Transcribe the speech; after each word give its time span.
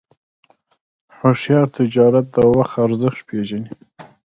هوښیار 1.17 1.67
تجارت 1.77 2.25
د 2.35 2.37
وخت 2.57 2.75
ارزښت 2.85 3.19
پېژني. 3.27 3.71